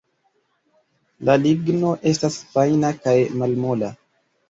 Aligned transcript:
La 1.29 1.35
ligno 1.43 1.93
estas 2.15 2.41
fajna 2.57 2.93
kaj 3.07 3.17
malmola. 3.45 3.97